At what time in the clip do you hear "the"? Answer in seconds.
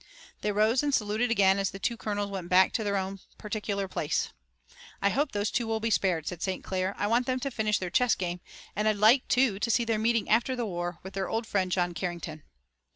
1.69-1.77, 10.55-10.65